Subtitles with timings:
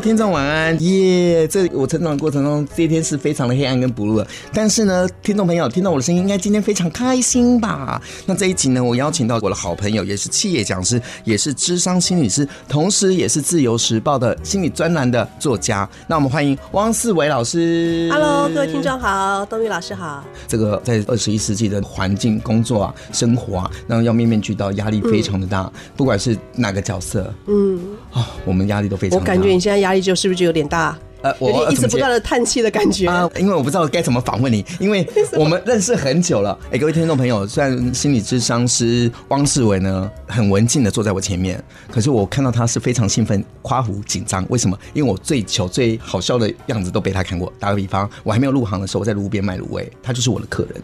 [0.00, 4.26] 听众晚安耶这我成长的过程中，这一天是非常的黑暗跟 blue 的。
[4.52, 8.00] 但是呢，听众朋友听到我的声音，应该今天非常开心吧？
[8.24, 15.88] 那这一集呢，我邀请到我的好朋友，也是企业讲师，也是智商心理师，同时也是自由时报的心理专栏的作家。
[16.06, 18.08] 那我们欢迎汪泗纬老师。
[18.12, 20.24] Hello，各位听众好，冬雨老师好。
[20.46, 25.70] 这个在二十一世纪的环境、工作啊、生活啊，然后要面面俱到，压力非常的大。
[25.96, 27.80] 不管是哪个角色，嗯，
[28.18, 29.22] 啊、哦，我们压力都非常大。
[29.22, 30.98] 我感觉你现在压力就是不是就有点大？
[31.20, 35.04] 呃，我一直不断的叹气的感觉啊，因为我不知道该怎么访问你，因为
[35.36, 36.56] 我们认识很久了。
[36.66, 41.60] 哎、欸，各位听众朋友，虽然心理智商师汪世伟呢很文静的坐在我前面，
[41.90, 44.46] 可是我看到他是非常兴奋、夸胡、紧张。
[44.48, 44.78] 为什么？
[44.94, 47.52] 因为我最糗、最好笑的样子都被他看过。
[47.58, 50.80] 打个比方，我还没有入行的时候，我在路边卖卤味，他就是我的客人。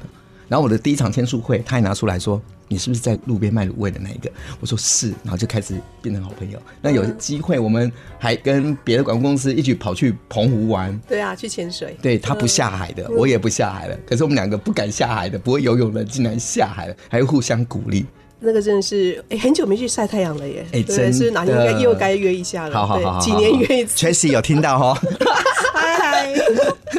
[0.55, 2.41] 然后我的第一场签书会，他还拿出来说。
[2.69, 4.31] 你是不是在路边卖卤味的那一个？
[4.61, 6.59] 我说是，然后就开始变成好朋友。
[6.81, 10.97] 那有机会，我们还跟别的广告公司一起跑去澎湖玩。
[11.09, 11.97] 对啊，去潜水。
[12.01, 13.99] 对，他不下海的，我也不下海了。
[14.07, 18.07] 可是我们两个不敢下海的，不会游泳的，竟然下海了，还互相鼓励。
[18.39, 20.65] 那个真的是，哎，很久没去晒太阳了耶。
[20.73, 22.75] 哎，真的是哪天应该又该约一下了。
[22.75, 24.07] 好好好，几年约一次。
[24.07, 25.03] Tracy 有听到 哈？
[25.75, 26.35] 嗨嗨。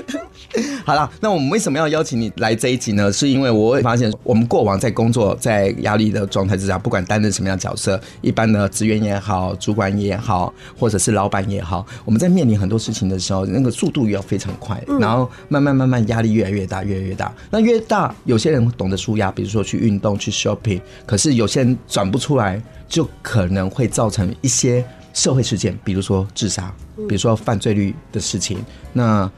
[0.86, 3.12] 好了，那我们为什么要邀请你来这一集呢？
[3.12, 17.34] 是因为我会发现，我们过往在工作在压力的状态之下，不管担任什么样的角色，一般的职员也好，主管也好，或者是老板也好，我们在面临很多事情的时候，那个速度也要非常快，然后慢慢慢慢压力越来越大，越来越大。
[17.50, 26.74] 那越大，有些人懂得舒压，比如说去运动、去 shopping，可是有些人转不出来，就可能会造成一些社会事件，比如说自杀，
[27.08, 28.60] 比如说犯罪率的事情。
[28.94, 29.30] 那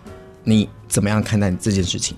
[0.43, 2.15] 你怎么样看待这件事情？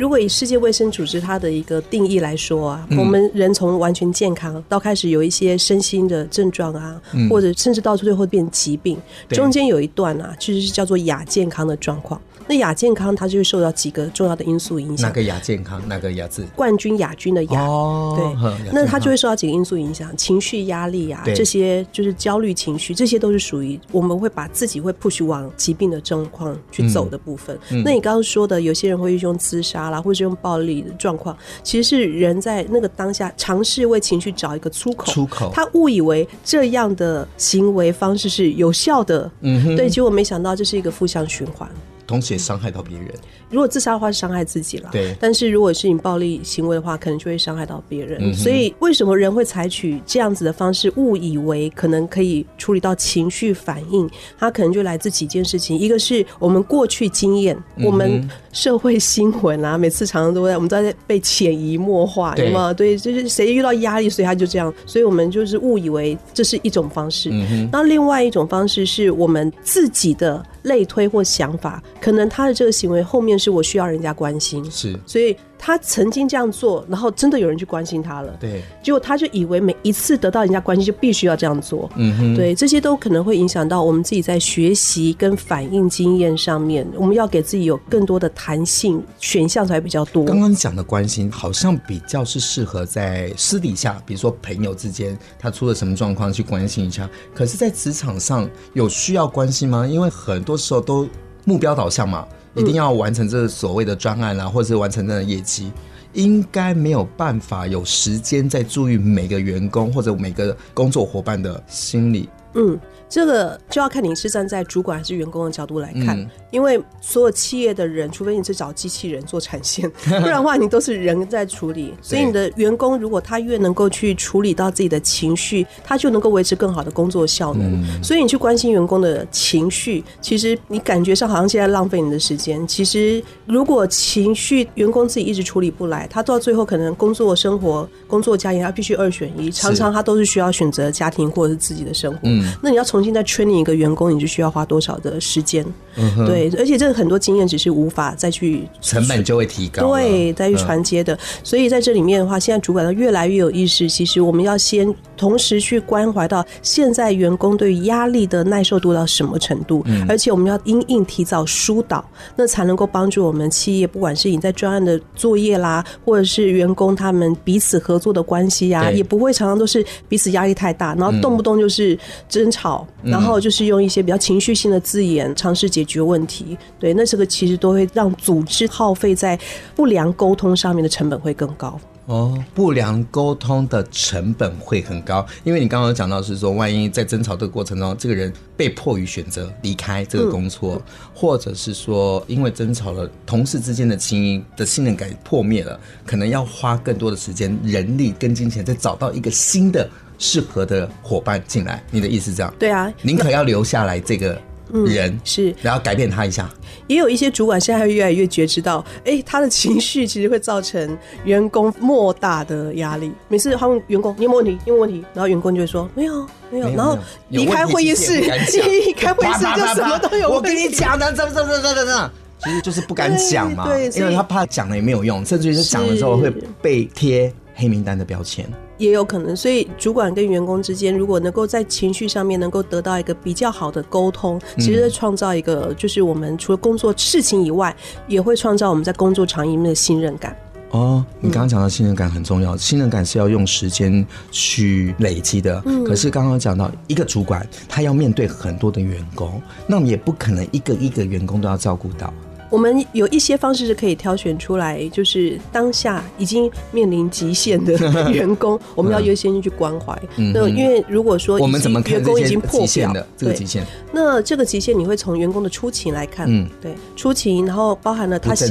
[0.00, 8.96] 如果以世界卫生组织它的一个定义来说啊，嗯、我们人从完全健康到开始有一些身心的症状啊，嗯、或者甚至到最后变疾病，
[9.28, 12.18] 中间有一段啊，其实是叫做亚健康的状况。
[12.48, 15.08] 那亚健康它就会受到几个重要的因素影响。
[15.08, 15.80] 哪个亚健康？
[15.86, 16.44] 哪个亚字？
[16.56, 17.62] 冠军、亚军的亚。
[17.62, 18.72] 哦，对。
[18.72, 27.56] 那它就会受到几个因素影响，情绪压力啊，这些就是焦虑情绪，这些都是属于我们会把自己会 push 往疾病的状况去走的部分。
[27.70, 35.12] 嗯、那你刚刚说的，有些人会用自杀啦，或者是用暴力的状况，其实是人在那个当下尝试为情绪找一个出口。
[35.12, 35.50] 出口。
[35.52, 39.30] 他误以为这样的行为方式是有效的。
[39.40, 39.76] 嗯。
[39.76, 41.68] 对，结果没想到这是一个负向循环。
[42.10, 43.06] 同时也伤害到别人。
[43.48, 44.88] 如果自杀的话，是伤害自己了。
[44.90, 45.14] 对。
[45.20, 48.18] 但是如果是你暴力行为的话，可能就会伤害到别人。
[48.20, 54.10] 嗯、所以，为什么人会采取这样子的方式，误以为可能可以处理到情绪反应？
[54.36, 55.78] 它可能就来自几件事情。
[55.78, 62.72] 一个是我们过去经验，嗯、我们社会新闻啊，每次常常都在我们都在被潜移默化，对吗？
[62.72, 64.74] 对，就是谁遇到压力，所以他就这样。
[64.84, 67.30] 所以我们就是误以为这是一种方式。
[67.32, 67.68] 嗯。
[67.70, 70.44] 那另外一种方式是我们自己的。
[70.62, 75.36] 类推或想法，可能他的这个行为后面是我需要人家关心，是，所以。
[75.62, 78.34] 他曾经这样做，然后真的有人去关心他了。
[78.40, 81.88] 对，结果他就以为每一次得到人家关心就必须要这样做。
[81.96, 86.86] 嗯哼，对，这些都可能会影响到我们自己在学习跟反应经验上面。
[86.96, 90.24] 我们要给自己有更多的弹性，选项才比较多。
[90.24, 97.08] 刚刚讲的关心好像比较是适合在私底下，比如说朋友之间，他出了什么状况去关心一下。
[97.34, 99.86] 可是，在职场上有需要关心吗？
[99.86, 101.06] 因为很多时候都
[101.44, 102.26] 目标导向嘛。
[102.56, 105.70] 一定要完成这所谓的专案啊，或者是完成这个业绩，
[106.14, 112.28] 应该没有办法有时间在注意每个员工或者每个工作伙伴的心理。
[112.54, 112.76] 嗯。
[113.10, 121.92] 这个就要看你是站在主管还是员工的角度来看，嗯、因为所有企业的人，除非你是找机器人做产线， 不然的话你都是人在处理。
[122.00, 127.82] 所以你的员工如果他越能够去处理到自己的情绪，他就能够维持更好的工作效能。
[127.82, 132.64] 嗯、所以你去关心员工的情绪，其实你感觉上好像现在浪费你的时间。
[132.68, 142.20] 其实如果情绪员工自己一直处理不来，他到最后可能工作生活、工作家庭他必须二选一，常常他都是需要选择家庭或者是自己的生活。
[142.22, 145.64] 嗯、那你要从重新再 training 一个员工，你就需要花多少的时间？
[145.96, 151.14] 嗯，对，而且这个很多经验只是无法再去成本就会提高，对，再去传接的。
[151.14, 153.88] 嗯、所以在这里面的话，现在主管都越来越有意识。
[153.88, 162.04] 其实我们要先同时去关怀到现在员工对于压力的耐受度到什么程度，嗯、而且我们要因应提早疏导，
[162.36, 171.98] 那才能够帮助我们企业，不管是你在专案的作业啦，或者是员工他们彼此合作的关系呀、啊，也不会常常都是彼此压力太大，然后动不动就是
[172.28, 176.56] 争吵，嗯、然后就是用一些比较情绪性的字眼尝试解决问题。
[176.78, 179.38] 对，那这个其实都会让组织耗费在
[179.74, 181.80] 不良沟通上面的成本会更高。
[182.06, 190.82] 哦，不良沟通的成本会很高，因为你刚刚讲到是说，万一在争吵的过程中，这个人被迫于选择离开这个工作，嗯、
[191.14, 199.88] 或者是说因为争吵了，同事之间的情谊的信任感破灭了，可能要花更多的时间、人力跟金钱，再找到一个新的
[200.20, 201.82] 适合的伙伴进来。
[201.90, 202.54] 你的意思是这样？
[202.60, 204.40] 对啊，宁可要留下来这个。
[204.86, 206.48] 人、嗯、是，然后改变他一下。
[206.86, 213.10] 也有一些主管现在会越来越觉知到，哎、欸，他的情绪其实会造成员工莫大的压力。
[213.26, 216.96] 每次他问员工你有没有问题，你有没有问题，然后员工就会说没有，没有，然后
[217.30, 220.34] 离开会议室， 离开会议室就什么都有问题。
[220.36, 222.10] 我跟你讲的，怎么怎么怎么怎么，
[222.44, 226.30] 其实就是不敢讲嘛，对，对，因为他怕讲了也没有用，甚至于是讲了之后会
[226.62, 228.48] 被贴黑名单的标签。
[228.80, 237.76] 也有可能，所以主管跟员工之间，如果能够在情绪上面能够得到一个比较好的沟通，其实创造一个就是我们除了工作事情以外，
[238.08, 240.34] 也会创造我们在工作场域里面的信任感。
[240.70, 245.60] 哦，你刚刚讲到信任感很重要，信任感是要用时间去累积的。
[245.66, 252.14] 嗯，可是刚刚讲到一个主管，他要面对很多的员工，那我们也不可能一个一个员工都要照顾到。
[252.50, 257.72] 我们有一些方式是可以挑选出来，就是当下已经面临极限的
[258.10, 259.96] 员工，我们要优先去关怀。
[260.16, 263.64] 嗯，那因为如果说我们怎么看员工已经破表的这个极限？
[263.92, 268.48] 那这个极限你会从员工的出勤来看，嗯，对，出勤，然后包含了他现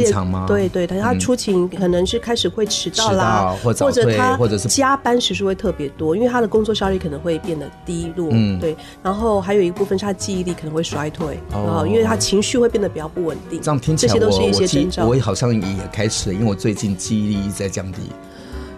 [0.47, 13.59] 对对，他他出勤可能是开始会迟到啦，或者他或者是加班时数会特别多，因为他的工作效率可能会变得低落，嗯，对，然后还有一部分是他记忆力可能会衰退，哦，因为他情绪会变得比较不稳定。
[14.19, 15.05] 都是一些征兆。
[15.05, 17.99] 我我好像也开始了，因为我最近记忆力一直在降低。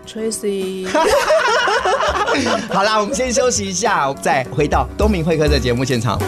[0.07, 0.87] Tracy，
[2.73, 6.19] 好啦，我们先休息一下，再回到东明会客的节目现场。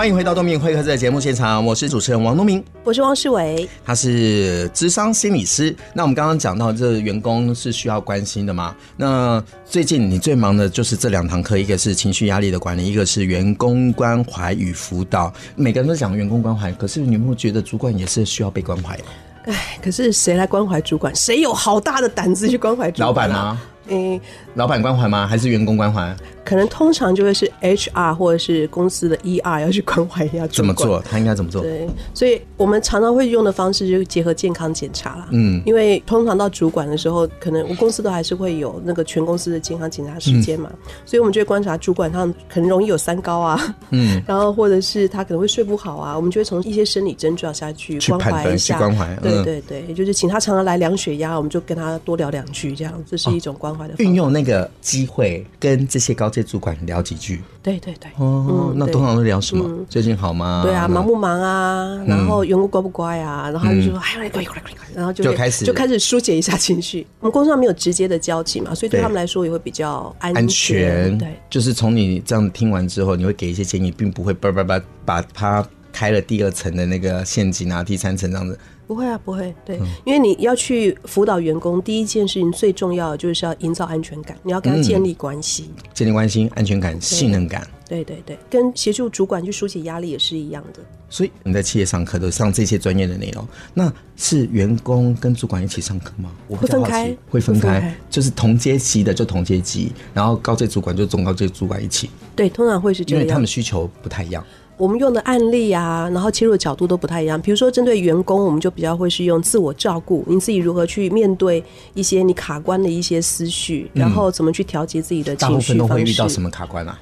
[0.00, 5.76] 欢迎回到东明会客室的节目现场，我是主持人王东明，我是汪世伟，他是智商心理师。
[5.92, 8.74] 那我们刚刚讲到，这员工是需要关心的嘛？
[8.96, 15.30] 那最近你最忙的就是这两堂课，一个是情绪压力的管理，一个是员工关怀与辅导。
[15.54, 19.04] 每个人都讲员工关怀，可是你有没有觉得主管也是需要被关怀的？
[19.52, 21.14] 哎，可是谁来关怀主管？
[21.14, 23.06] 谁有好大的胆子去关怀主管？
[23.06, 23.60] 老板啊？
[23.88, 24.18] 嗯，
[24.54, 25.26] 老板关怀吗？
[25.26, 26.16] 还是员工关怀？
[26.44, 30.46] 可能通常就会是 HR 或者是公司的 ER 要去关怀一下。
[30.48, 31.00] 怎么做？
[31.02, 31.62] 他应该怎么做？
[31.62, 35.28] 对，所以我们常常会用的方式就是结合健康检查啦。
[35.30, 53.94] 嗯，因为通常到主管的时候，可能我公司都还是会有那个全公司的健康检查时间嘛，嗯、所以我们就会观察主管他可能容易有三高啊，嗯，然后或者是他可能会睡不好啊，我们就会从一些生理症状下去关怀一下，关怀，对对对，就是请他常常来量血压，我们就跟他多聊两句，这样这是一种关怀的。
[53.98, 59.64] 运、哦、用那个机会跟这些高阶主管聊几句，对对对，哦，嗯、那通常都聊什么？
[59.68, 60.62] 嗯、最近好吗？
[60.64, 61.98] 对啊，忙不忙啊？
[61.98, 63.50] 嗯、然后员工乖不乖啊？
[63.50, 67.06] 然后他就说，哎、嗯，快快快快快，然后就，就开始就开始疏解一下情绪。
[67.18, 70.42] 我们工作上没有直接的交集嘛，所以对他们来说也会比较安全。
[70.44, 78.58] 安全对，就是从你这样听完之后，你会给一些建议，并不会叭叭叭把他开了第二层的那个陷阱啊，第三层这样子。
[78.90, 79.54] 不会啊，不会。
[79.64, 87.64] 对，嗯、因为你要去辅导员工，第一件事情最重要的就是要营造安全感，你要跟他建立关系，嗯、建立关系、安全感、信任感。
[87.88, 90.80] 对对对，跟协助主管去疏解压力也是一样的。
[91.08, 96.32] 所以你在企业上课都上这些专业的内容，那是员工跟主管一起上课吗？
[96.48, 102.10] 我会分开，会分开，分开就是同阶级的就同阶级，然后高阶主管就中高阶主管一起。
[102.34, 104.44] 对，通常会是这样，因为他们需求不太一样。
[104.80, 107.38] 我们用的案例啊，然后切入的角度都不太一样。
[107.38, 115.52] 比如说针对员工，我们就比较会是用自我照顾，你自己如何去面对一些你卡关的一些思绪，然后怎么去调节自己的情绪。
[115.52, 116.98] 大部分都会遇到什么卡关啊？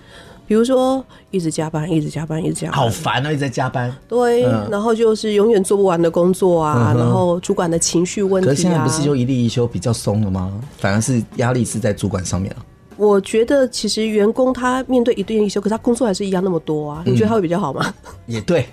[0.48, 3.30] 比如说一直加班，一直加班，一直加班，好烦啊！
[3.30, 8.50] 一直在加班，对，嗯、然后就是永远做不完的工作啊，嗯、然后主管的情绪问题啊。
[8.50, 10.52] 可是现在不是就一例一休比较松了吗？
[10.78, 12.64] 反而是压力是在主管上面啊。
[12.98, 17.02] 我觉得其实员工他面对一对一休，可是他工作还是一样那么多啊。
[17.06, 17.94] 你觉得他会比较好吗？
[18.26, 18.66] 也对。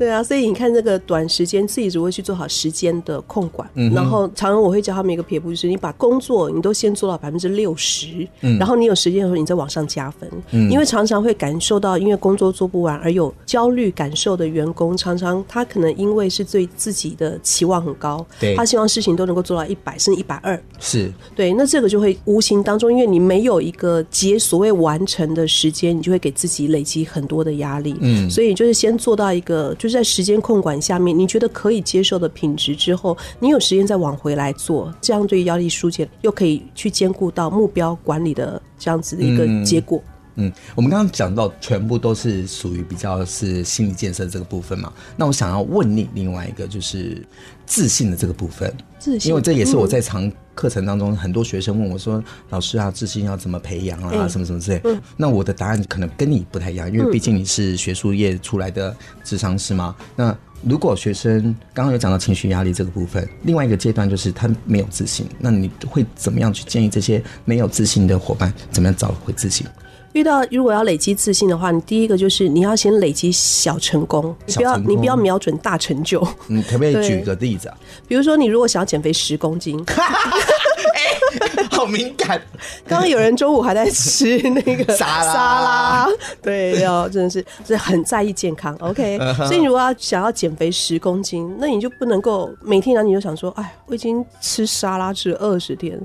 [0.00, 8.56] 对啊，所以你看这个短时间自己如何去做好时间的控管，嗯、然后常常我会教他们一个撇步，就是你把工作你都先做到百分之六十，嗯。
[8.56, 21.12] 然后你有时间的时候你再往上加分，嗯、因为常常会感受到因为工作做不完而有焦虑感受的员工，常常他可能因为是对自己的期望很高，对，他希望事情都能够做到一百甚至一百二，是。
[21.36, 29.89] 对，那这个就会无形当中，因为你没有一个结所谓完成的时间，你就会给自己累积很多的压力，嗯，所以就是先做到一个就是。
[29.90, 40.02] 在时间控管下面，你觉得可以接受的品质之后，你有时间再往回来做，这样对于压力疏解又可以去兼顾到目标管理的这样子的一个结果。
[40.36, 44.92] 嗯，嗯，我们刚刚讲到全部都是属于比较是心理建设这个部分嘛。
[45.16, 47.26] 那我想要问你另外一个就是
[47.66, 50.30] 自信的这个部分，自信，因为这也是我在常。
[50.60, 54.28] 课程当中，很多学生问我说：“老师啊，自信要怎么培养啊？
[54.28, 54.80] 什么什么之类。
[54.84, 59.96] 嗯”那我的答案可能跟你不太一样，因为毕竟你是学术业出来的智商师嘛。
[60.14, 69.66] 那如果学生刚刚有讲到情绪压力这个部分，另外一个阶段就是他没有自信，那你会怎么样去建议这些没有自信的伙伴怎么样找回自信？
[70.12, 76.26] 遇到如果要累积自信的话，你第一个就是你要先累积小成功，你不要你不要瞄准大成就。
[76.48, 77.76] 你，可不可以举个例子啊？
[78.08, 79.82] 比如说，你如果想要减肥十公斤。
[81.80, 82.38] 好敏感！
[82.86, 86.08] 刚刚有人中午还在吃那个 沙拉，沙拉
[86.42, 88.76] 对，要真的是是很在意健康。
[88.80, 95.98] OK，所以你如果要想要减肥十公斤，那你就不能够每天呢你就想说，哎，我已经吃沙拉吃了二十天，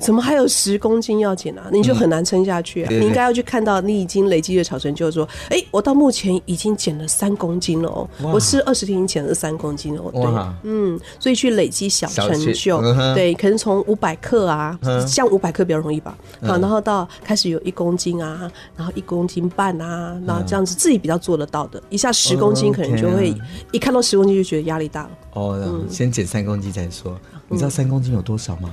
[0.00, 1.68] 怎么还有十公斤要减啊？
[1.70, 2.88] 你就很难撑下去啊！
[2.90, 10.10] 你应该要去看到你已经累积的小成就，说，哎，我到目前已经减了三公斤了哦，我吃二十天已经减了三公斤哦。
[10.10, 12.80] 对，嗯，所以去累积小成就，
[13.14, 14.78] 对，可能从五百克啊。
[15.18, 23.34] 像五百克比较容易吧，好，然后到开始有一公斤啊，然后一公斤半啊，然后这样子自己比较做得到的，一下十公斤可能就会
[23.72, 25.10] 一看到十公斤就觉得压力大了。
[25.32, 27.18] 哦，先减三公斤再说。
[27.48, 28.70] 你知道三公斤有多少吗？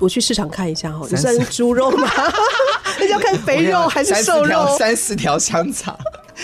[0.00, 2.08] 我去市场看一下哈，你算是猪肉吗？
[2.98, 4.76] 那要看肥肉还是瘦肉？
[4.76, 5.96] 三四条香肠，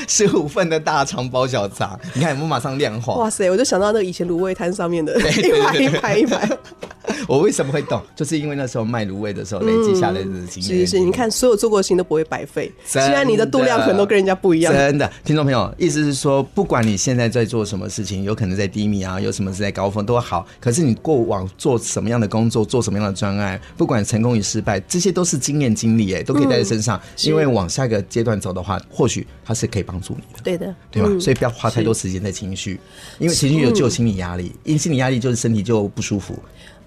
[0.09, 3.15] 十五份的大肠包小肠，你看有没有马上量化？
[3.15, 6.49] 哇塞，我就想到那个以前卤味摊上面的 一排一排一排。
[7.27, 8.01] 我为什么会懂？
[8.15, 10.87] 就是因为那时候卖卤味的时候累积下来的经验。
[10.87, 12.71] 是是，你看所有做过的事情都不会白费。
[12.85, 14.73] 虽然你的度量可能都跟人家不一样。
[14.73, 20.47] 真的，听众朋友，意思是说，不管你现在在做什么事情，有可能在低迷啊，有什么是在高峰都好。
[20.61, 27.01] 可是你过往做什么样的工作，做什么样的专案，不管成功与失败，这些都是经验经历，哎，都可以带在身上。
[27.23, 30.41] 因为往下一个阶段走的话，或许它是可以帮助你的。
[30.43, 31.09] 对的，对吧？
[31.21, 32.81] 所以不要花太多时间在情绪，
[33.19, 36.39] 因为情绪有就有心理压力，因为心理压力就是身体就不舒服。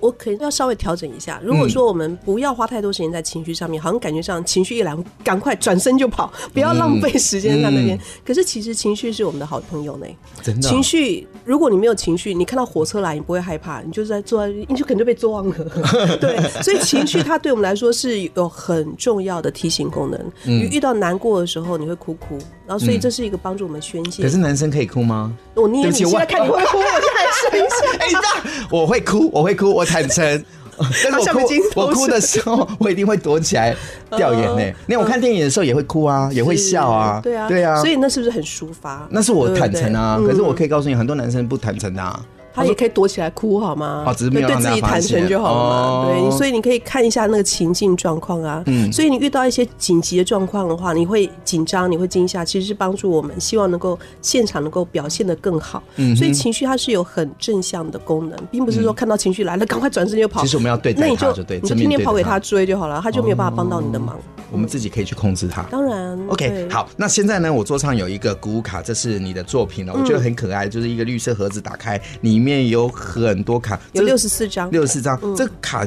[0.04, 1.40] 我可能要稍微调整一下。
[1.42, 4.94] 如果说我们不要花太多时间在情绪上面，好像感觉上情绪一来，
[5.24, 7.98] 赶快转身就跑，不要浪费时间在那边。
[8.26, 10.06] 可是其实情绪是我们的好朋友呢。
[10.42, 15.56] 真的，情绪，如果你没有情绪，你看到火车来，你不会害怕，你就在坐在，你就可能就被撞了。
[16.20, 20.20] 对，所以情绪它对我们来说是有很重要的提醒功能。
[20.44, 24.22] 你遇到难过的时候，你会哭哭，然后所以这是一个帮助我们宣泄。
[24.22, 25.34] 可是男生可以哭吗？
[25.56, 27.98] 我捏你，现在看你会哭，我就很生气。
[28.00, 29.86] 哎，那我会哭，我会哭，我。
[29.94, 30.46] 坦诚，
[31.12, 33.76] 但是我哭，我哭的时候， 我一定会躲起来
[34.18, 34.74] 掉眼泪。
[34.88, 37.80] 那我看电影的时候也会哭啊，也会笑啊，对啊，对啊。
[37.80, 39.08] 所以那是不是很抒发？
[39.12, 40.20] 那是我坦诚啊。
[40.26, 42.20] 可是我可以告诉你，很多男生不坦诚的啊。
[42.54, 44.04] 他也可以躲起来哭，好吗？
[44.06, 46.14] 哦，只是没有对自己坦诚就好了嘛。
[46.14, 48.62] 对，所以你可以看一下那个情境状况啊。
[48.68, 48.92] 嗯。
[48.92, 55.82] 所以你遇到一些紧急的状况的话，你会紧张，你会惊吓，其实是帮助我们，希望能够现场能够表现的更好。
[55.96, 56.16] 嗯。
[56.16, 60.42] 所以情绪它是有很正向的功能，并不是说看到情绪来了赶快转身就跑。
[60.42, 64.20] 其实我们要对待他就对，你就天天跑给他追就好了，他就没有办法帮到你的忙。
[64.52, 65.64] 我们自己可以去控制它。
[65.64, 66.20] 当然。
[66.28, 73.44] OK，好，那现在呢，我桌上有一个鼓舞卡，这是你的作品了，我觉得很可爱，就是一个绿色盒子，打开里面有很。
[73.44, 75.20] 多卡，有六十四张，六十四张。
[75.36, 75.86] 这卡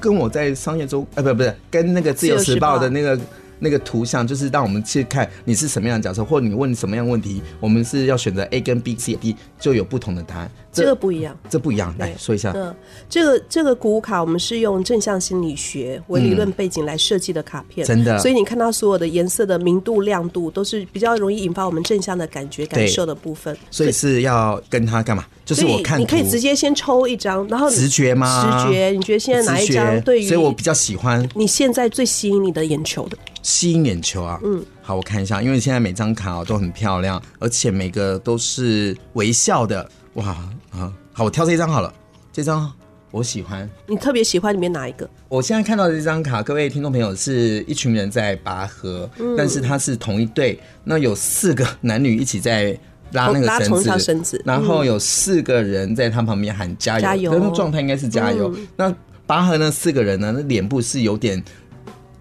[0.00, 3.20] 跟我在商业周，呃，不，不是，跟那个自由时报的那个
[3.58, 10.50] 那个图像，就是让我们去看你是什么样的角色，或者你问什么样的问题，我们是要选择 A 跟 B、C、D，就有不同的答案。
[10.74, 12.52] 这个不一样，这不一样，来说一下。
[12.54, 12.74] 嗯，
[13.08, 18.18] 这个这个古卡我们是用正向心理学为理论背景来设计的卡片，真的。
[18.18, 23.56] 所以你看它所有的颜色的明度、亮度都是比较容易引发我们正向的感觉、感受的部分。
[23.70, 25.24] 所以是要跟他干嘛？
[25.44, 28.64] 就是我看，你可以直接先抽一张，然后直觉吗？
[28.66, 30.26] 直觉，你觉得现在哪一张对于？
[30.26, 34.40] 所以我比较喜欢你现在最吸引你的眼球的，吸引眼球啊。
[34.42, 40.34] 嗯，好，我看一下，因为现在每张卡都很漂亮，而且每个都是微笑的，哇
[40.78, 40.92] 啊！
[41.12, 41.92] 好，我挑这一张好了，
[42.32, 42.70] 这张
[43.10, 43.68] 我喜欢。
[43.86, 45.08] 你特别喜欢里面哪一个？
[45.28, 52.78] 我现在看到的这张卡，各位听众朋友，是一群人在拔河，嗯、但是他是同一队，那有四个男女一起在。
[53.12, 53.46] 拉那个
[54.00, 58.52] 绳子，然后有四个人在他旁边喊加油，加油，那状态应该是加油。
[58.56, 59.70] 嗯、那拔河那？
[59.70, 60.32] 四个人呢？
[60.36, 61.40] 那脸部是有点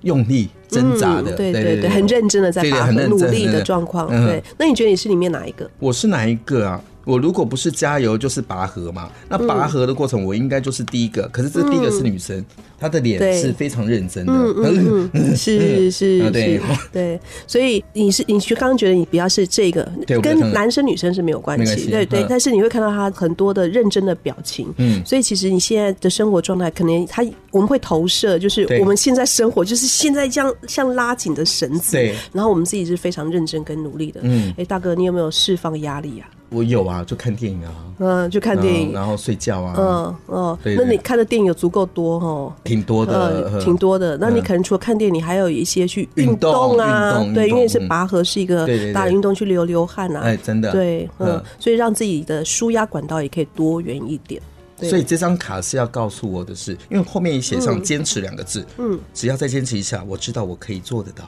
[0.01, 4.07] 用力挣扎的，嗯、对对对，很认真的在拔河，努力的状况。
[4.07, 5.67] 对，那你觉得你是里面哪一个？
[5.79, 6.79] 我是哪一个啊？
[7.05, 9.09] 我如果不是加油，就是拔河嘛。
[9.27, 11.27] 那拔河的过程，我应该就是第一个。
[11.29, 12.43] 可是这第一个是女生，
[12.79, 14.31] 她的脸是非常认真的。
[14.33, 16.59] 嗯 嗯，是是，对
[16.91, 17.19] 对。
[17.45, 19.89] 所以你是你刚刚觉得你比较是这个，
[20.21, 21.89] 跟男生女生是没有关系。
[21.89, 24.73] 对对，但是你会看到他很多的认真的表情。
[24.77, 31.91] 嗯，所以其实你现在的生活状态，可能他我们会投射，就是我们现在生活就是现在这样像拉紧的绳子。
[31.91, 32.15] 对。
[32.31, 34.21] 然后我们自己是非常认真跟努力的。
[34.23, 34.53] 嗯。
[34.57, 36.29] 哎，大哥，你有没有释放压力啊？
[36.53, 42.53] 我有啊，就看电影啊，嗯，就看电影，然后睡觉啊，嗯嗯，那你看的电影有足够多哦？
[42.63, 44.17] 挺多的，挺多的。
[44.17, 54.41] 那你可能除了看电影，你还有一些去运动啊，对，因为是拔河是一个大的运动，去流流汗啊，哎，真的，对，嗯，所以让自己的舒压管道也可以多元一点。
[54.81, 61.23] 所以这张卡是要告诉我的是，因为后面写上“坚持”两个字，嗯，只要再坚持一下，我知道我可以做得到。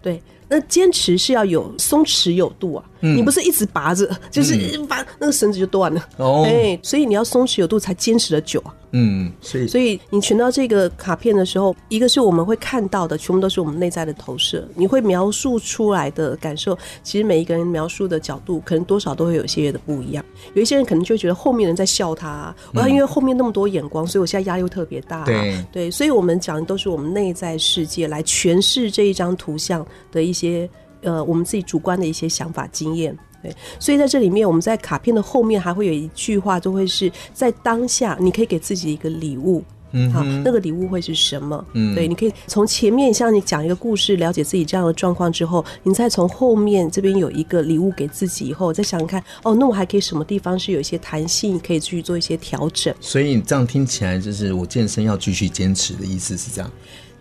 [0.00, 0.22] 对。
[0.50, 6.42] 那坚持是要有松弛有度啊，嗯、你不是一直拔着， 就是拔那个绳子就断了哦。
[6.44, 8.74] 哎，所以你要松弛有度才坚持的久啊。
[8.92, 14.66] 嗯，所以所以你选到这个卡片的时候，一个是我们会看到的，全部都是我们内在的投射。
[14.74, 20.24] 你会描述出来的感受，其实每一个人描述的角度，可能多少都会有些的不一样。
[20.54, 25.24] 有一些人可能就会觉得后面人在笑他，啊，我要因为后面那么多眼光，所以我现在压力又特别大，啊。
[25.24, 30.39] 对对，所以我们讲的都是我们内在世界来诠释这一张图像的一些。
[30.40, 30.68] 些
[31.02, 41.64] 呃，我们自己主观的一些想法、经验，对，所以在这里面，我们在卡片的后面还会有一句话，就会是在当下，你可以给自己一个礼物，嗯，好，那个礼物会是什么？
[41.72, 52.94] 嗯，对，你可以从前面向你讲一个故事，了解自己这样的状况之后，你再从后面这边有一个礼物给自己，以后再想想看，哦，那我还可以什么地方是有一些弹性，可以去做一些调整。
[53.00, 56.70] 所以你这样听起来，就是我健身要继续坚持的意思是这样。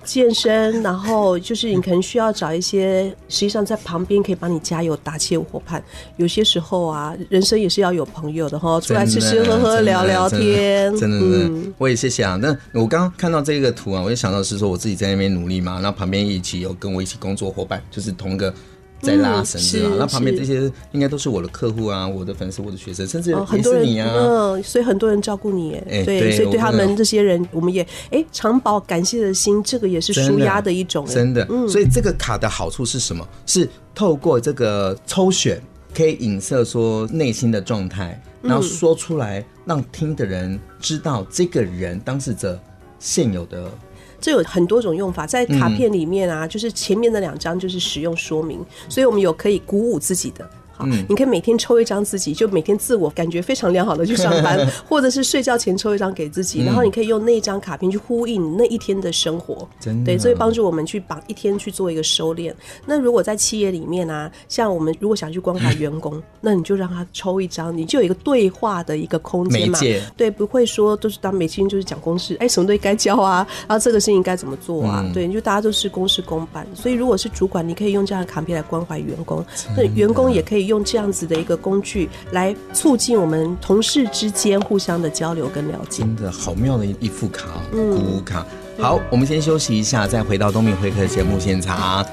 [0.09, 5.83] 健身，然后就是你可能需要找一些，实际上在旁边可以帮你加油打气的伙伴。
[6.17, 10.91] 有些时候啊，人生也是要有朋友的哈，出来吃吃喝喝聊聊天。
[10.97, 12.35] 真的，真的，嗯、我也谢谢啊。
[12.41, 18.51] 那我刚刚看到这个图啊，我就想到是说我自己在那边努力嘛，然后旁边一起有跟我一起工作伙伴，就是同一个。
[19.01, 31.47] 在拉绳子啊，那旁边这些应该都是我的客户啊，我的粉丝，我的学生，甚至很多人啊，嗯，所以很多人照顾你，哎，对，所以对他们这些人，我们也哎常保感谢的心，这个也是舒压的一种，真的。
[31.67, 33.27] 所以这个卡的好处是什么？
[33.45, 35.61] 是透过这个抽选，
[35.95, 42.59] 可以影射说内心的状态，然后说出来，让听的人知道这个人当事者
[42.99, 43.71] 现有的。
[44.19, 50.49] 这有很多种用法，在卡片里面啊，嗯、就是前面的两张就是使用说明，所以我们有可以鼓舞自己的。
[50.85, 62.53] 嗯，你可以每天抽一张自己，就每天自我感觉非常良好的去上班， 或者是睡觉前抽一张给自己，然后你可以用那一张卡片去呼应你那一天的生活，真的对，所以帮助我们去把一天去做一个收敛。
[62.85, 69.79] 那如果在企业里面啊，像我们如果想去关怀员工， 那你就让他抽一张，你就有一个对话的一个空间嘛，
[70.15, 75.05] 对，不会说都是当每天就是讲公事，哎，什么都该交啊，然后这个事情该怎么做啊？
[75.13, 79.43] 对，你就大家都是公事公办，所以如果是主管，你可以用这样的卡片来关怀员工，
[79.75, 80.68] 那员工也可以。
[80.69, 88.45] 用这样子的一个工具来促进我们同事之间互相的交流跟了解，真的好妙的一一副卡，鼓舞卡。
[88.79, 92.05] 好，我们先休息一下，再回到东明会客节目现场。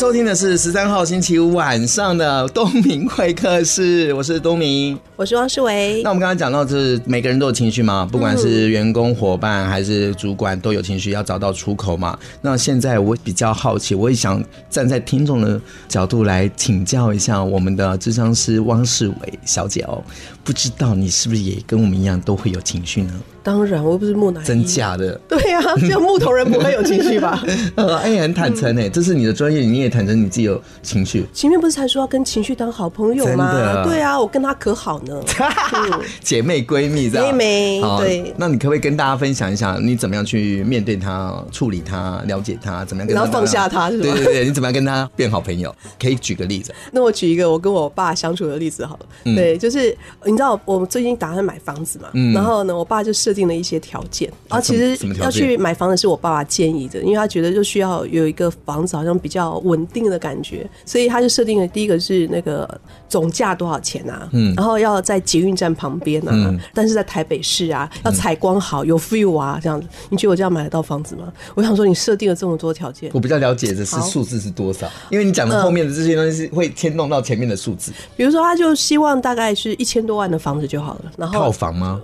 [0.00, 6.00] 收听的是十三号星期五晚上的东明会客室，我是东明，我是汪世维。
[6.02, 12.18] 那我们刚刚讲到，就是每个人都有情绪嘛，不管是员工、伙伴还是主管，都有情绪，要找到出口嘛。
[12.40, 20.02] 那现在我比较好奇，我也想站在听众的角度来请教一下我们的智商师汪世维小姐哦，
[20.42, 23.12] 不知道你是不是也跟我们一样都会有情绪呢？
[23.42, 25.18] 当然，我又不是木乃伊，真假的？
[25.28, 27.42] 对呀、啊，像木头人不会有情绪吧？
[27.74, 31.26] 呃，哎，很坦诚哎，这是你的专业，你也坦诚你自己有情绪。
[31.32, 33.82] 前面不是才说要跟情绪当好朋友吗？
[33.84, 35.09] 对啊，我跟他可好呢，
[35.74, 37.36] 嗯、姐妹闺蜜这样。
[37.36, 38.34] 妹妹，对。
[38.36, 43.12] 那你可不可以跟大家分享一下，你怎么样去面对他、处理他、了解他，怎么样？
[43.12, 44.02] 然后放下他是吧？
[44.02, 45.74] 对对对， 你怎么样跟他变好朋友？
[46.00, 46.74] 可以举个例子。
[46.92, 49.06] 那我举一个我跟我爸相处的例子好了。
[49.24, 54.30] 嗯、对，就是你知道我们最近打算买房子嘛，嗯、然后呢，我爸就设定了一些条件。
[54.48, 62.68] 然后其实要去买房子是我爸爸建议的，因为他觉得就需要有一个房子好像比较稳定的感觉，所以他就设定了第一个是那个
[63.10, 71.24] 总价多少钱啊，嗯，然后要在捷运站旁边啊，嗯、但是在台北市啊，要采光好，有 view 啊，这样子，你觉得我这样买得到房子吗？
[71.56, 82.00] 我想说你设定了这么多条件，我比较了解的是数字是多少，因为你讲的后面的这些东西是会牵动到前面的数字，比如说他就希望大概是一千多万的房子就好了，然后套房吗？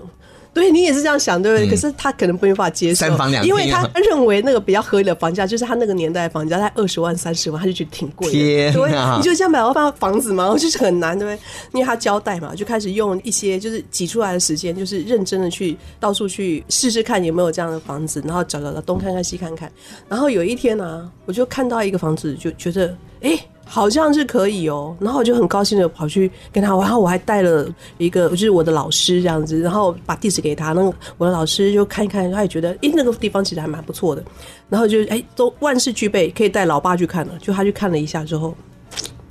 [0.56, 1.66] 对，你也是这样想，对不对？
[1.66, 8.32] 嗯、可是他可能没办法接受，三房两啊、因为他认为那个比较合理的房价，就是他那个年代的房价在二十万、三十万，他就觉得挺贵的。
[8.32, 10.48] 天啊、对，你就这样买到房房子吗？
[10.56, 11.38] 就是很难，对不对？
[11.74, 19.70] 因为他交代嘛，就开始用一些就是挤出来的时间，就是认真的去到处去试试看有没有这样的房子，然后找找找东看看西看看。
[20.08, 23.38] 然后有一天呢、啊，我就看到一个房子，就觉得哎。
[23.68, 34.22] 好像是可以哦，然后我就很高兴的跑去跟他，然后我还带了一个就是我的老师这样子，然后把地址给他，那个我的老师就看一看，他也觉得诶那个地方其实还蛮不错的，
[34.68, 38.54] 然后就诶都万事俱备，可以带老爸去看了，就他去看了一下之后，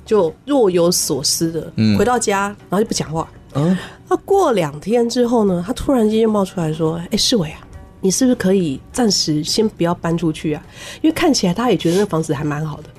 [0.04, 3.26] 就若有所思的回到家，然后就不讲话。
[3.54, 7.60] 嗯，那过两天之后呢，他突然间就冒出来说：“哎，世伟啊，
[8.02, 10.62] 你是不是可以暂时先不要搬出去啊？
[11.00, 12.90] 因为看起来他也觉得那房子还蛮好的。”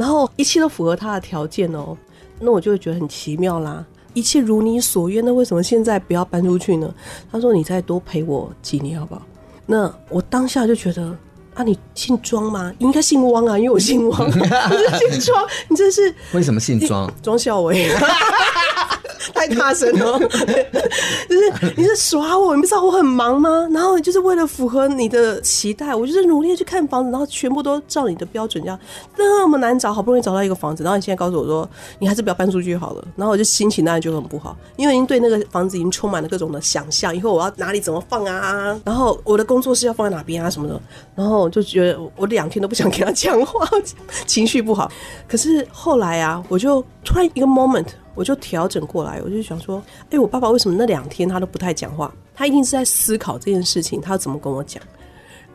[0.00, 1.94] 然后一切都符合他的条件哦，
[2.40, 3.84] 那我就会觉得很奇妙啦。
[4.14, 6.92] 一切如你所愿，那为什么现在不要搬出去呢？
[7.30, 9.20] 他说：“你再多陪我几年好不好？”
[9.66, 11.14] 那我当下就觉得
[11.60, 12.72] 啊，你姓庄吗？
[12.78, 15.46] 应该姓汪啊，因为我姓汪， 不是姓庄。
[15.68, 17.10] 你这是为什么姓庄？
[17.22, 17.86] 庄孝伟。
[19.34, 20.18] 太大声了，
[21.28, 23.68] 就是你是耍我，你不知道我很忙吗？
[23.70, 28.78] 然后就是为了符合你的期待，我就是努力去看房子，然后全部都照你的标准这样，
[29.16, 31.68] 那么难找，好不容易找到一个房子，然后你现在告诉我说，
[31.98, 33.04] 你还是不要搬出去好了。
[33.16, 40.80] 然后我就心情当然就很不好，因为已经对那个房子已经充满了各种的想象，以后我要哪里怎么放啊，然后我的工作室要放在哪边啊什么的，
[41.20, 43.68] 然后就觉得我两天都不想跟他讲话，
[44.26, 44.90] 情绪不好。
[45.28, 47.86] 可是后来啊，我就突然一个 moment。
[48.16, 52.12] 我就调整过来，我就想说，哎、我爸爸为什么那两天他都不太讲话？
[52.34, 54.82] 他一定是在思考这件事情，他要怎么跟我讲？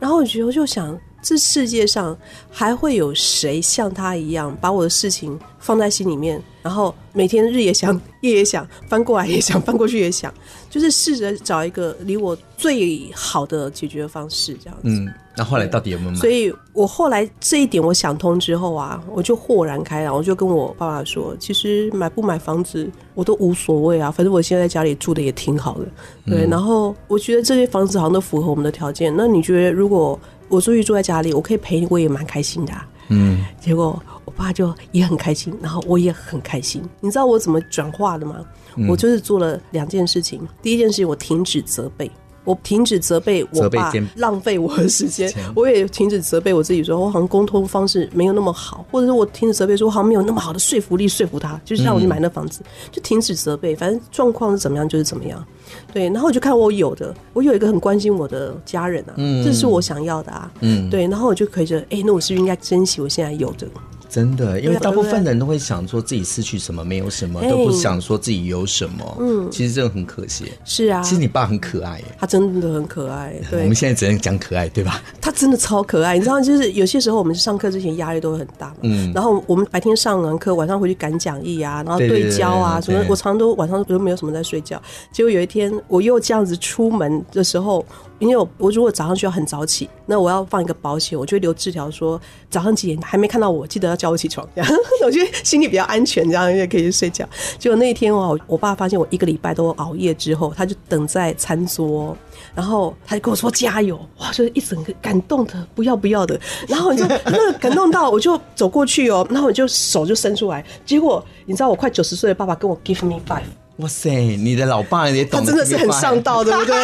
[0.00, 2.16] 然后我觉得我就想，这世界上
[2.50, 10.32] 还会有谁像他一样，把我的事情放在心里面，然后每天日也想，夜也想，翻过来也想，翻过去也想，
[10.68, 14.88] 就是试着找一个离我最好的解决方式，这样子。
[14.88, 15.12] 嗯。
[15.36, 16.16] 那后来到底有没有买？
[16.16, 25.86] 所以我后来这一点我想通之后啊，我就豁然开朗，我就跟我爸爸说，其实买不买房子我都无所谓啊，反正我现在家里住的也挺好的，
[26.24, 26.46] 对。
[26.46, 29.14] 嗯、然后我觉得这些房子好像都符合我们的条件。
[29.14, 30.18] 那你觉得如果
[30.48, 32.88] 我出去住在家里，我可以陪你，我也蛮开心的、啊。
[33.08, 33.44] 嗯。
[33.60, 36.82] 结果我爸就也很开心，然后我也很开心。
[37.00, 38.36] 你知道我怎么转化的吗？
[38.76, 40.40] 嗯、我就是做了两件事情。
[40.62, 42.10] 第一件事情，我停止责备。
[42.46, 55.44] 我停止责备我爸浪费我的时间，我也停止责备我自己，说我好像沟通方式没有那么好，或者是我停止责备说我好像没有那么好的说服力说服他，就是让我去买那房子，就停止责备，反正状况是怎么样就是怎么样。
[55.92, 63.66] 对，然后我就看我有的，我有一个很关心我的家人啊，这是我想要的啊，嗯对，然后我就可以觉得，哎，那我是不是应该珍惜我现在有的？
[64.08, 69.16] 真的，因为大部分的人都会想说自己失去什么，没有什么，都不想说自己有什么。
[69.20, 70.44] 嗯，其实这个很可惜。
[70.64, 73.34] 是啊，其实你爸很可爱耶，他真的很可爱。
[73.50, 75.02] 对，我们现在只能讲可爱，对吧？
[75.20, 78.76] 他真的超可爱，你知道，就是有些时候我们上课之前压力都会很大嘛。
[78.82, 79.12] 嗯。
[79.12, 84.80] 然后我们白天上完课，晚上回去赶讲义啊，然后对焦啊什么，我常常都晚上都没有什么在睡觉。
[85.12, 87.84] 结果有一天天我又这样子出门的时候。
[88.18, 94.72] 因为我我如果早上需要很早起，那我要放一个保险，我就留字条说早上几点还没看到我，记得要叫我起床，这 样
[95.04, 97.28] 我觉得心里比较安全，这样也可以睡觉。
[97.58, 102.16] 结果那一天哦，我爸发现我一个礼拜都熬夜之后，他就等在餐桌，
[102.54, 113.42] 然后他就跟我说加油，哇，就是一整个感动的不要不要的，然后你就那个感动到我就走过去哦，然后我就手就伸出来，结果你知道我快九十岁的爸爸跟我 give me five。
[113.78, 116.74] 哇塞，你的老爸也懂，他真的是很上道，对不对？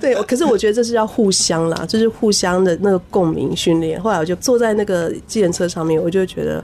[0.00, 4.00] 对，可是我觉得这是要互相啦，就是互相的那个共鸣训练。
[4.00, 6.62] 后来我就坐在那个计程车上面，我就觉得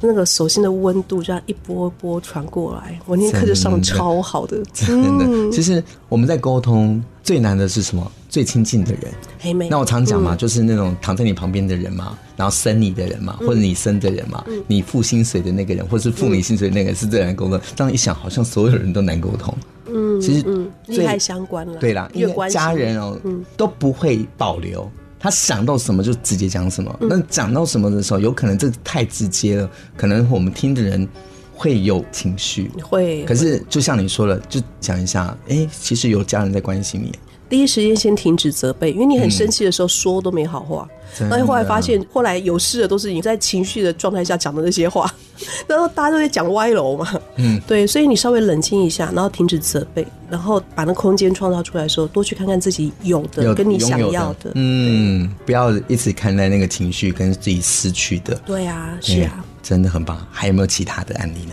[0.00, 5.08] 那个手心的温度这样一波一波传过来，我那天课就上超好的，真的。
[5.08, 8.10] 真的嗯、其实我们在沟通最难的是什么？
[8.30, 9.68] 最亲近的人。
[9.68, 17.60] 那我常讲嘛、嗯，就是那种躺在你旁边的人嘛，然后生你的人嘛，或者你生的人嘛，嗯、你付薪水的那个人，或者是付你薪水的那个人，是最难沟通。
[17.74, 19.54] 这样一想，好像所有人都难沟通。
[19.92, 21.76] 嗯，其实利害相关了。
[21.78, 24.88] 对啦，因为家人哦、喔，都不会保留，
[25.18, 26.96] 他想到什么就直接讲什么。
[27.00, 31.08] 那、嗯、讲到什么的时候，有可能这太直接了，可能我们听的人
[31.52, 32.70] 会有情绪。
[32.80, 33.24] 会。
[33.24, 37.12] 可是就像你说了，就讲一下，哎、欸，其实有家人在关心你。
[37.50, 40.88] 第一时间先停止责备，因为你很生气的时候说都没好话。
[41.22, 45.12] 而、嗯、且后来发现，后来有事的都是你在情绪的状态下讲的那些话，
[45.66, 47.20] 然后大家都在讲歪楼嘛。
[47.34, 54.44] 嗯，对，所以你稍微冷静一下，然后停止责备，然后把那空间创造出来的时候，多去看看自己有的跟你想要的。
[54.44, 58.40] 的嗯，不要一直看待那个情绪跟自己失去的。
[58.46, 60.24] 对啊，是啊，真的很棒。
[60.30, 61.52] 还有没有其他的案例呢？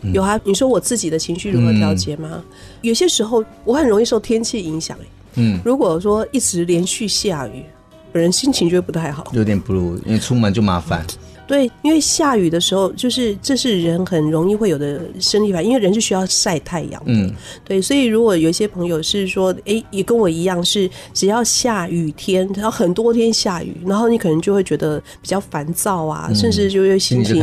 [0.00, 2.44] 嗯、有啊，你说我自己的情绪如何调节吗、嗯？
[2.80, 5.04] 有些时候我很容易受天气影响、欸
[5.36, 7.64] 嗯，如果说一直连续下雨，
[8.12, 11.04] 本人心情就会不太好，有点不如，因为出门就麻烦。
[11.46, 17.12] 对，因为下雨的时候，就是这是人很容易会有的生理反应，因为人是需要晒太阳的。
[17.12, 17.30] 嗯，
[17.64, 27.38] 对，所以如果有一些朋友是说，哎，也跟我一样，是只要下雨天，然后很多天下雨，然后你可能就会觉得比较烦躁啊，嗯、甚至就会心情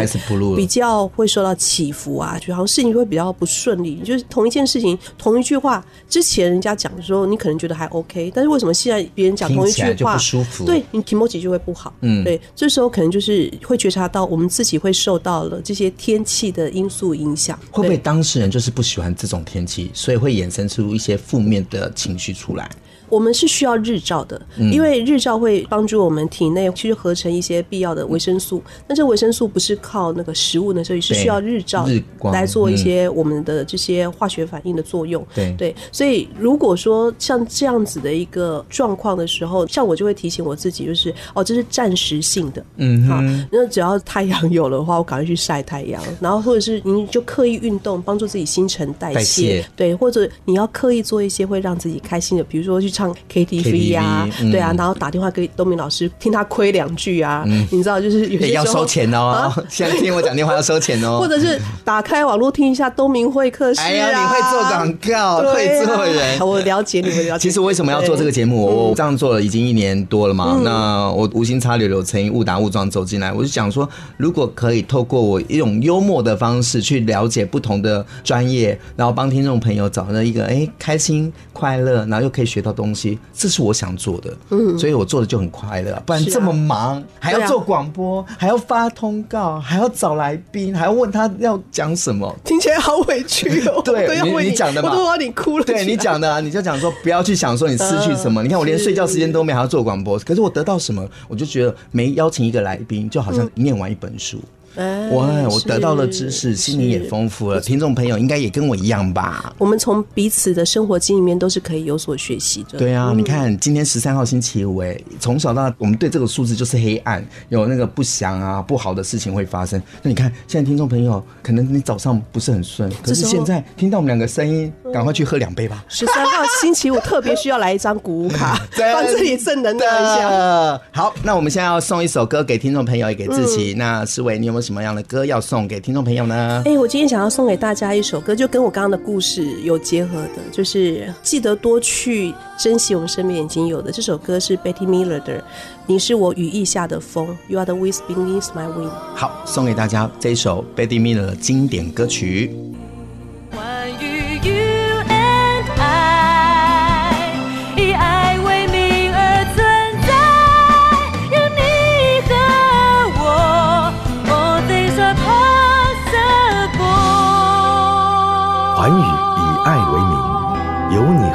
[0.55, 3.97] 比较会受到起伏啊，就好像事情会比较不顺利。
[4.03, 10.65] 就是同一件事情，同一句话，之前人家讲的时候，你可能觉得还 OK，但是为什么现在别人讲同一句话，不舒服？
[10.65, 11.93] 对，你情绪就会不好。
[12.01, 13.90] 嗯，对，这时候可能就是会觉得。
[13.91, 22.71] 察到我们自己会受到了这些天气的因素影响，会不会当事人就是不喜欢这种天气，所以会衍生出一些负面的情绪出来？
[23.12, 28.63] 我们是需要日照的，因为日照会帮助我们体内去合成一些必要的维生素。
[28.88, 31.86] 但这维生素不是靠那个食物呢，所以是需要日照
[32.32, 35.24] 来做一些我们的这些化学反应的作用。
[35.36, 35.52] 对。
[35.58, 43.21] 对，所以如果说像这样子的一个状况的时候，像我就会提醒我自己，就是哦，这是暂时性的，嗯，好，
[43.52, 67.49] 那只要太阳有了的话，我赶快去晒太阳，然后或者是你就刻意运动，帮助自己新陈代谢，代谢，对，或者你要刻意做一些会让自己开心的，比如说去唱 KTV 啊，KTV，嗯，对啊，然后打电话给东明老师，听他亏两句啊，嗯，你知道，就是有些要收钱哦，啊， 现在听我讲电话要收钱哦，或者是打开网络听一下东明会客室啊，哎呀，你会做广告，会做人，我了解你们了解。
[67.49, 68.65] 其实为什么要做这个节目？
[68.65, 83.17] 我这样做了已经一年多了嘛，嗯，那我无心插柳柳成荫，误打误撞走进来，我就想说，如果可以透过我一种幽默的方式去了解不同的专业，然后帮听众朋友找到一个哎开心快乐，然后又可以学到东西。
[83.34, 86.01] 这是我想做的，嗯，所以我做的就很快乐。
[86.06, 93.82] 不然这么忙，啊、还要做广播，还要发通告，还要找来宾，还要问他要讲什么，听起来好委屈哦。
[93.86, 95.65] 对，你你讲的嘛，我都让你哭了。
[95.65, 98.41] 对你讲的、啊，你就讲说不要去想说你失去什么。
[98.41, 101.08] 呃、你看我连睡觉时间都没，还要做广播，可是我得到什么？
[101.27, 104.38] 我就觉得没邀请一个来宾，就好像念完一本书。
[104.38, 105.27] 嗯哇！
[105.49, 107.60] 我得到了知识，心灵也丰富了。
[107.60, 109.53] 听众朋友应该也跟我一样吧？
[109.57, 112.79] 我们从彼此的生活经里面都是可以有所学习的。
[112.79, 119.81] 对啊，嗯、你看今天十三号星期五，哎，从小到大我们对这个数字就是黑暗，有那个不祥啊、不好的事情会发生。
[120.01, 125.84] 那你看现在听众朋友，可能你早上不是很顺，可是现在听到我们两个声音，赶快去喝两杯吧。
[125.89, 128.58] 十三号星期五特别需要来一张鼓舞卡，
[128.93, 130.82] 帮自己正能量一下。
[130.91, 133.73] 好，那我们现在要送一首歌给听众朋友，也给自己。
[133.73, 134.62] 嗯、那思维，你有没有？
[134.62, 136.62] 什么样的歌要送给听众朋友呢？
[136.65, 143.91] 哎、欸，我今天想要送给大家一首歌，就跟我刚刚的故事有结合的，就是记得多去珍惜我们身边已经有的。
[143.91, 145.39] 这首歌是 Betty Miller 的
[145.88, 148.91] 《你是我羽翼下的风》，You are the wind beneath my wing。
[149.15, 152.56] 好，送给大家这一首 Betty Miller 的经典歌曲。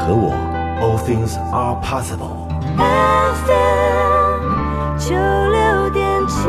[0.06, 0.34] 和我，
[0.82, 2.48] All things are possible.
[3.46, 4.42] FM
[4.98, 6.48] 九六点七。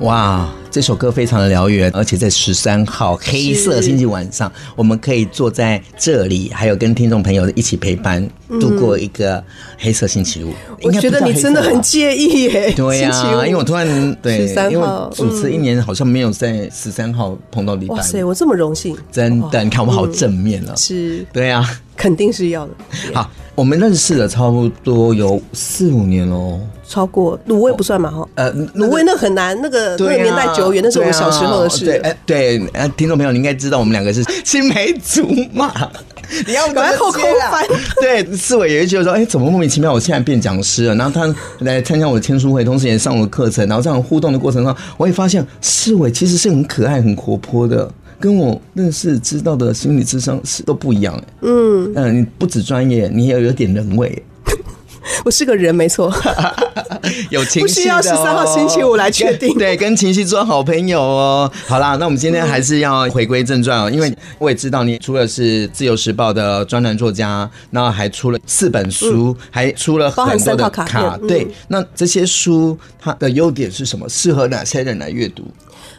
[0.00, 8.27] 哇， 这首歌非常的疗愈，而且在十三号黑色星期晚上，我们可以坐在这里，还有跟听众朋友一起陪伴
[8.59, 9.43] 度过一个
[9.77, 10.49] 黑色星期五。
[10.49, 12.73] 嗯、我觉得你真的很介意耶。
[12.75, 17.93] 对呀、啊，因为我突然对十三号主持一年好像没有在十三号碰到礼拜。
[17.93, 20.73] 哇塞，我这么荣幸，真的，你看我们好正面了。
[20.73, 22.71] 嗯、是，对呀、啊，肯定是要的。
[23.13, 26.59] 好，我们认识了差不多有四五年喽。
[26.85, 28.11] 超过卤味不算嘛？
[28.11, 31.85] 哈，呃，卤味那很难，那个那个年代久远，那是我们小时候的事。
[31.85, 35.71] 对，哎，对，呃，听众朋友，你应该知道，我们两个是青梅竹马。
[36.47, 37.65] 你要赶快后空翻。
[37.99, 43.67] 对，四伟有一句说：“哎，怎么莫名其妙，我现在变讲师了？”然后他来参加我的签书会，同时也上我的课程。
[43.67, 47.89] 然后这样互动的过程中，我也发现四伟其实是很可爱、很活泼的，
[48.23, 51.21] 跟我认识知道的心理智商是都不一样。
[51.41, 54.23] 嗯嗯，你不止专业，你也有点人味。
[55.23, 56.13] 我是个人，没错，
[57.31, 59.57] 有情绪、哦，不需要十三号星期五来确定。
[59.57, 61.49] 对，跟情绪做好朋友哦。
[61.65, 70.83] 好啦，那我们今天还是要回归正传哦，因为我也知道你除了是自由时报的专栏作家，然后还出了四本书，嗯、还出了很多的卡。
[70.83, 74.07] 卡对，那这些书它的优点是什么？
[74.09, 75.43] 适合哪些人来阅读？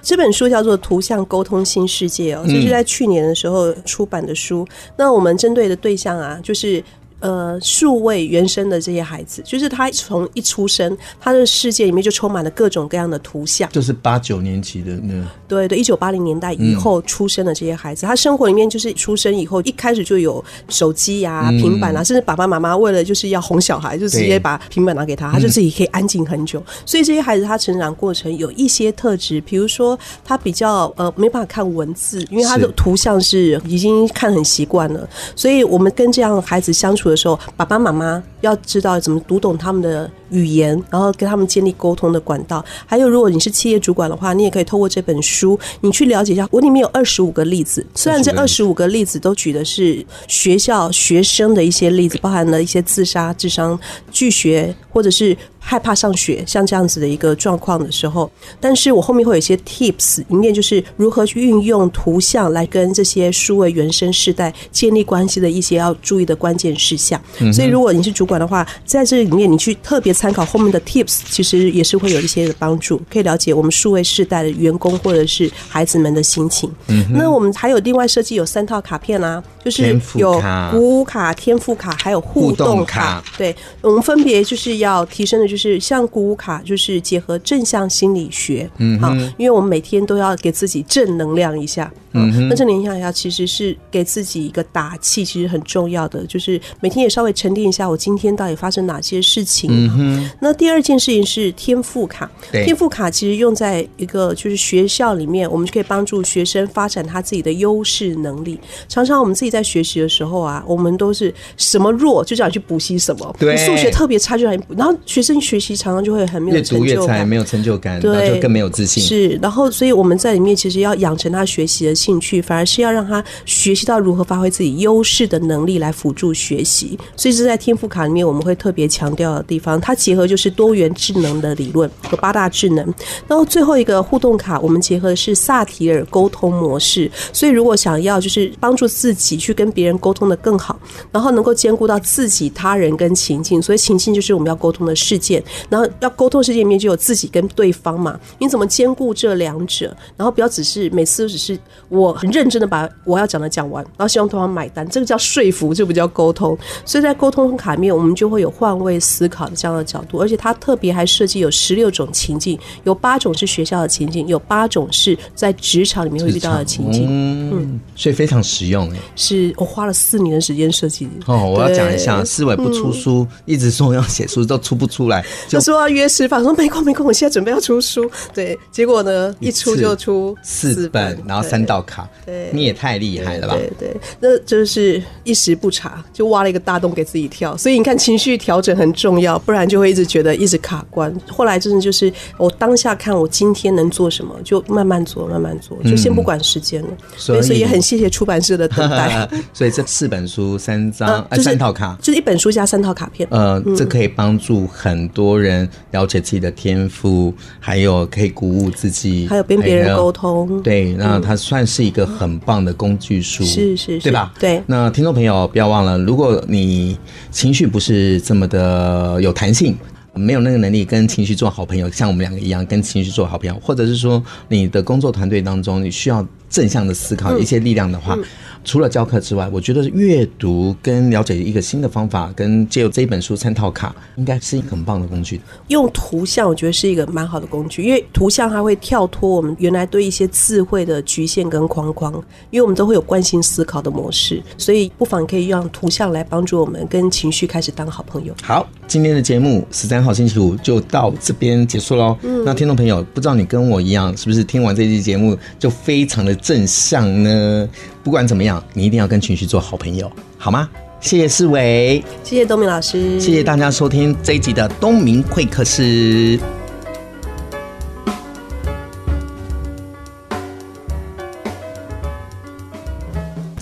[0.03, 4.67] 这本书叫做《图像沟通新世界》哦，就是在去年的时候出版的书。
[4.69, 6.85] 嗯、那我们针对的对象啊，就是。
[7.25, 13.67] 呃，数位原生的这些孩子，就是他从一出生，他的世界里面就充满了各种各样的图像。
[13.73, 26.61] 就是八九年级的那对对，一九八零年代以后出生的这些孩子，嗯、他生活里面就是出生以后一开始就有手机呀、啊、平板啊，嗯、甚至爸爸妈妈为了就是要哄小孩，就直接把平板拿给他，他就自己可以安静很久。
[26.61, 42.65] 嗯、 所以这些孩子他成长过程有一些特质，比如说他比较呃没办法看文字，因为他的图像是已经看很习惯了，所以我们跟这样的孩子相处的时候，爸爸妈妈要知道怎么读懂他们的语言，然后跟他们建立沟通的管道。
[42.85, 46.47] 还有，如果你是企业主管的话，你也可以透过这本书，你去了解一下。
[46.51, 53.79] 我里面有二十五个例子，虽然这二十五个例子都举的是学校学生的一些例子，包含了一些自杀、智商、
[54.11, 55.37] 拒学，或者是。
[55.67, 67.19] 害怕上学，像这样子的一个状况的时候，但是我后面会有一些 tips，里面就是如何去运用图像来跟这些数位原生世代建立关系的一些要注意的关键事项。
[67.41, 76.71] 嗯、所以，如果你是主管的话，在这里面你去特别参考后面的 tips，其实也是会有一些的帮助，可以了解我们数位世代的员工或者是孩子们的心情。
[76.89, 80.39] 嗯、那我们还有另外设计有三套卡片啊，就是有
[80.71, 83.25] 鼓舞卡、天赋卡，还有互动卡。
[83.39, 85.49] 对，我们分别就是要提升的。
[85.49, 99.71] 就是像鼓舞卡，就是结合正向心理学，嗯哼，好，因为我们每天都要给自己正能量一下，嗯哼，那正能量一下其实是给自己一个打气，其实很重要的，就是每天也稍微沉淀一下，我今天到底发生哪些事情。
[99.73, 108.59] 嗯哼，那第二件事情是天赋卡，对天赋卡其实用在一个就是学校里面，我们就可以帮助学生发展他自己的优势能力。
[108.89, 115.41] 常常我们自己在学习的时候啊，我们都是什么弱就叫你去补习什么，对，数学特别差就让你补，然后学生。
[115.45, 119.03] 学习常常就会很没有成就感，越读越差，没有成就感，对，就更没有自信。
[119.03, 126.99] 是，然后所以我们在里面其实要养成他学习的兴趣，反而是要让他学习到如何发挥自己优势的能力来辅助学习。
[127.15, 132.83] 所以这在天赋卡里面，我们会特别强调的地方，它结合就是多元智能的理论和八大智能。
[133.29, 137.11] 然后最后一个互动卡，我们结合的是萨提尔沟通模式。
[137.35, 140.79] 所以如果想要就是帮助自己去跟别人沟通的更好，
[141.13, 145.43] 然后能够兼顾到自己、他人跟情境，所以情境就是我们要沟通的事件。
[145.69, 149.95] 然后要沟通事件里面就有自己跟对方嘛，你怎么兼顾这两者？
[150.17, 156.57] 然后不要只是每次都只是我很认真的把我要讲的讲完，然后希望对方买单，这个叫说服，这不叫沟通。
[156.85, 167.07] 所以在沟通卡面，我们就会有换位思考的这样的角度，而且它特别还设计有十六种情境，有八种是学校的情境，有八种是在职场里面会遇到的情境。
[167.09, 168.99] 嗯，嗯，所以非常实用哎。
[169.17, 171.09] 是我花了四年的时间设计。
[171.27, 175.25] 哦，我要讲一下，思维不出书，嗯、一直说要写书都出不出来。
[175.49, 178.11] 就说要约吃饭，说没空没空，我现在准备要出书。
[178.33, 182.09] 对，结果呢，一出就出四本，然后三道卡。
[182.25, 183.55] 对，你也太厉害了吧？
[183.55, 187.57] 对对，那就是一时不察，就挖了一个大洞给自己跳。
[187.57, 191.15] 所以你看，情绪调整很重要，不然就会一直觉得一直卡关。
[191.29, 196.89] 后来真的就是我当下看我今天能做什么，就慢慢做，慢慢做，就先不管时间了。
[197.17, 199.24] 所以也很谢谢出版社的等待。
[199.53, 203.29] 所以这四本书、三张、呃就是、三套卡，就是一本书加三套卡片。
[203.31, 210.63] 呃，这可以帮助很多人了解自己的天赋，还有可以鼓舞自己，还有跟别人沟通。
[210.63, 214.33] 对，那它算是一个很棒的工具书，嗯、是是是，对吧？
[214.39, 214.63] 对。
[214.67, 216.99] 那听众朋友不要忘了，如果你
[217.31, 219.77] 情绪不是这么的有弹性。
[220.17, 228.15] 没有那个能力跟情绪做好朋友，像我们两个一样跟情绪做好朋友，或者是说你的工作团队当中你需要正向的思考一些力量的话。
[228.15, 228.25] 嗯嗯
[228.65, 235.41] 除了教课之外，我觉得阅读跟了解一个新的方法，跟借由这一本书参套卡，应该是一个很棒的工具。
[235.69, 242.13] 用图像，我觉得是一个蛮好的工具，因为图像它会跳脱我们原来对一些智慧的局限跟框框，
[242.51, 248.35] 因为我们都会有惯性思考的模式，所以不妨可以用图像来帮助我们跟情绪开始当好朋友。
[248.43, 252.17] 好，今天的节目十三号星期五就到这边结束喽。
[252.23, 257.69] 嗯，那听众朋友，不知道你跟我一样，是不是听完这期节目就非常的正向呢？
[258.05, 260.69] 不管怎么样，你一定要跟情绪做好朋友，好吗？
[261.01, 266.39] 谢谢四伟，谢谢东明老师，谢谢大家收听这一集的东明会客室。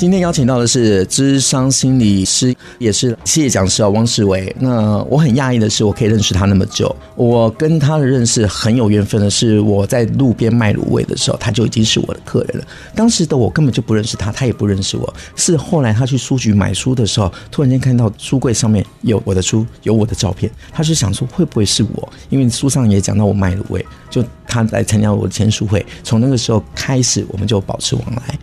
[0.02, 3.48] 今天邀请到的是智商心理师，也是谢谢。
[3.48, 4.52] 讲师啊，汪世伟。
[4.58, 6.92] 那我很讶异的是，我可以认识他那么久。
[7.14, 12.64] 我跟他的认识很有缘分的是，我在路边卖卤味的时候，他就已经是我的客人了。
[12.96, 15.14] 当时的我根本就不认识他，他也不认识我。
[15.36, 22.12] 是后来他去书局买书的时候，突然间看到书柜上面有我的书，有我的照片，他就想说会不会是我？
[22.28, 25.86] 因为书上也讲到我卖卤味，就他来参加我的签书会。
[26.02, 28.36] 从那个时候开始，我们就保持往来。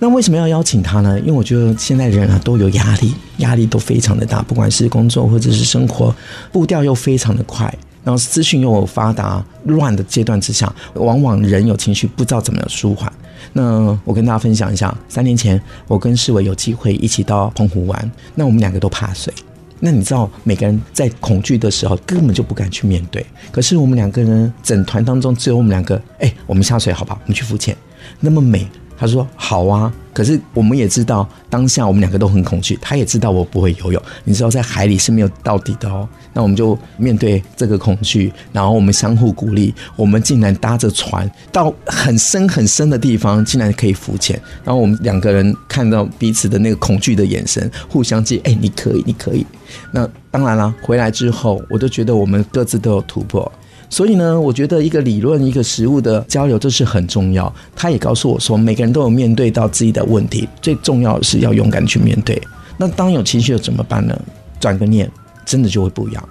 [0.00, 1.18] 那为什么要邀请他呢？
[1.20, 6.14] 因为我觉得现在人啊都有压力，压力都非常的大，不管是工作或者是生活，
[6.52, 7.66] 步调又非常的快，
[8.04, 13.12] 然后资讯又发达乱的阶段之下，往往人有情绪不知道怎么样舒缓。
[13.52, 19.34] 那我跟大家分享一下，三年前我跟世伟有机会一起到澎湖玩，那我们两个都怕水。
[19.80, 27.20] 那你知道每个人在恐惧的时候根本就不敢去面对，可是我们两个人整团当中只有我们两个，哎，我们下水好不好？
[27.24, 27.76] 我们去浮潜，
[28.20, 28.64] 那么美。
[28.98, 34.02] 他说：“好啊，可是我们也知道当下我们两个都很恐惧，他也知道我不会游泳。
[34.24, 36.08] 你知道在海里是没有到底的哦。
[36.32, 44.40] 那我们就面对这个恐惧，然后我们相互鼓励，我们竟然搭着船到很深很深的地方，竟然可以浮潜。
[44.64, 49.46] 然后我们两个人看到彼此的那个恐惧的眼神，互相接，哎，你可以，你可以。
[49.92, 53.50] 那当然了，回来之后，我都觉得我们各自都有突破。”
[53.90, 57.52] 所以呢，我觉得一个理论、一个实物的交流，这是很重要。
[57.74, 62.40] 他也告诉我说，每个人都有面对到自己的问题，最重要的是要勇敢去面对。
[62.76, 64.16] 那当有情绪了怎么办呢？
[64.60, 65.10] 转个念，
[65.46, 66.28] 真的就会不一样。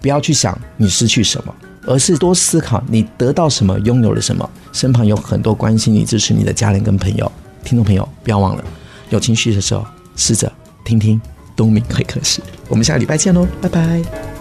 [0.00, 1.54] 不要去想你失去什么，
[1.86, 4.48] 而是多思考你得到什么、拥有了什么。
[4.72, 7.30] 身旁有很多关心你、支持你的家人跟朋友。
[7.62, 8.64] 听众朋友，不要忘了，
[9.10, 10.52] 有情绪的时候，试着
[10.84, 11.20] 听听
[11.56, 12.42] 东明会客室。
[12.68, 14.33] 我们下个礼拜见喽，拜拜。